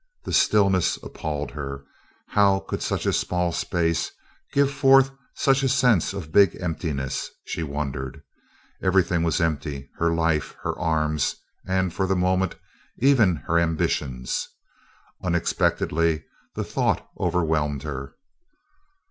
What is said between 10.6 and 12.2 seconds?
her arms, and, for the